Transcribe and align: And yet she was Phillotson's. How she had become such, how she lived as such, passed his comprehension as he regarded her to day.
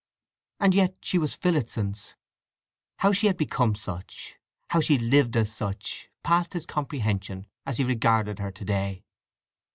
And 0.59 0.73
yet 0.73 0.95
she 1.03 1.19
was 1.19 1.35
Phillotson's. 1.35 2.15
How 2.97 3.11
she 3.11 3.27
had 3.27 3.37
become 3.37 3.75
such, 3.75 4.35
how 4.71 4.79
she 4.81 4.97
lived 4.97 5.37
as 5.37 5.53
such, 5.53 6.09
passed 6.23 6.53
his 6.53 6.65
comprehension 6.65 7.45
as 7.67 7.77
he 7.77 7.83
regarded 7.83 8.39
her 8.39 8.49
to 8.49 8.65
day. 8.65 9.05